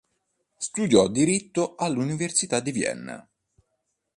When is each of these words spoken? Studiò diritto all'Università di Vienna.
Studiò 0.57 1.07
diritto 1.09 1.75
all'Università 1.75 2.59
di 2.59 2.71
Vienna. 2.71 3.29